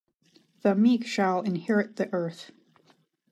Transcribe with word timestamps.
The 0.63 0.73
meek 0.73 1.05
shall 1.05 1.41
inherit 1.41 1.97
the 1.97 2.11
earth. 2.11 2.49